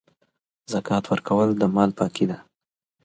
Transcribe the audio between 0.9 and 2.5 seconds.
ورکول د مال پاکي ده.